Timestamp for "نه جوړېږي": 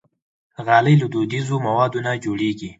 2.05-2.69